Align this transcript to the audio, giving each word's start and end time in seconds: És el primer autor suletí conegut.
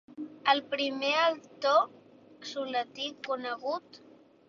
És 0.37 0.45
el 0.53 0.61
primer 0.71 1.11
autor 1.25 1.85
suletí 2.55 3.15
conegut. 3.33 4.05